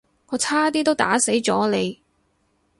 [0.29, 2.01] 我差啲都打死咗你